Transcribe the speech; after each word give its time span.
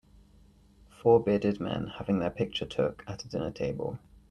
Four 0.89 1.23
bearded 1.23 1.59
men 1.59 1.85
having 1.99 2.17
their 2.17 2.31
picture 2.31 2.65
took 2.65 3.03
at 3.07 3.23
a 3.23 3.27
dinner 3.29 3.51
table. 3.51 3.99